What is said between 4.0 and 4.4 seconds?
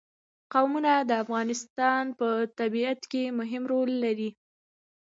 لري.